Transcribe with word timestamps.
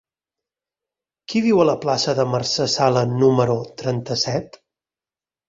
Qui 1.33 1.41
viu 1.47 1.61
a 1.63 1.67
la 1.71 1.75
plaça 1.83 2.15
de 2.21 2.25
Mercè 2.31 2.67
Sala 2.77 3.05
número 3.13 3.59
trenta-set? 3.83 4.61